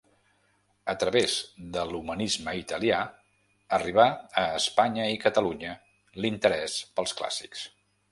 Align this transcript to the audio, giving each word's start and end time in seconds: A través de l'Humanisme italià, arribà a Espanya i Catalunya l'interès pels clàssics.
A 0.91 0.93
través 1.01 1.33
de 1.75 1.81
l'Humanisme 1.89 2.55
italià, 2.61 3.01
arribà 3.79 4.05
a 4.45 4.45
Espanya 4.61 5.05
i 5.17 5.21
Catalunya 5.27 5.75
l'interès 6.25 6.79
pels 6.97 7.15
clàssics. 7.21 7.63